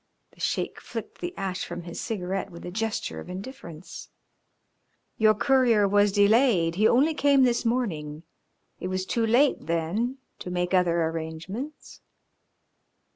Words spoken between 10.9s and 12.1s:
arrangements."